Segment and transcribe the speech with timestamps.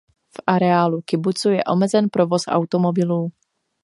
[0.37, 3.29] V areálu kibucu je omezen provoz automobilů.